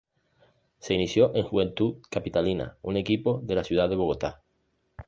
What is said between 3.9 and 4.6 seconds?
Bogotá.